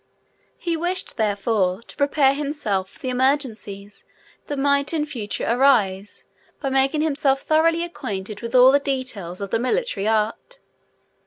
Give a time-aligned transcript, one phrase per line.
[0.57, 4.03] He wished, therefore, to prepare himself for the emergencies
[4.47, 6.23] that might in future arise
[6.59, 10.57] by making himself thoroughly acquainted with all the details of the military art.